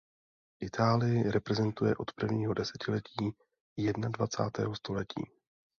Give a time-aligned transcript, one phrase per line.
[0.63, 3.31] Itálii reprezentuje od prvního desetiletí
[3.79, 5.23] jednadvacátého století.